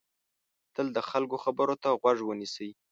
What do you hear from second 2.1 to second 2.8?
ونیسئ.